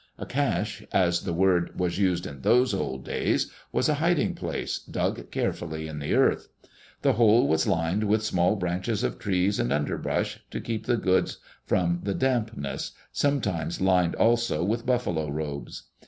[0.17, 4.79] A cache, as the word was used in those old days, was a hiding place
[4.79, 6.47] dug carefully in the earth.
[7.03, 11.37] The hole was lined with small branches of trees and underbrush, to keep the goods
[11.65, 15.83] from the dampness, sometimes lined also with buffalo robes.